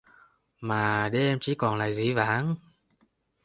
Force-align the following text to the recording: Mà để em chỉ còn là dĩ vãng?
Mà 0.61 1.09
để 1.09 1.19
em 1.19 1.37
chỉ 1.41 1.55
còn 1.55 1.77
là 1.77 1.91
dĩ 1.91 2.13
vãng? 2.13 2.55